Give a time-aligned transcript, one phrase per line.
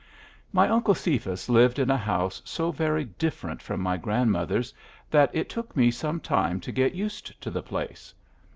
[0.51, 4.73] My Uncle Cephas lived in a house so very different from my grandmother's
[5.11, 8.11] that it took me some time to get used to the place.